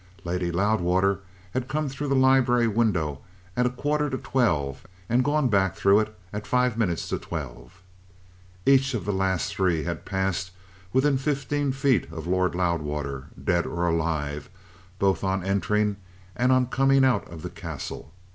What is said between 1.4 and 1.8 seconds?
had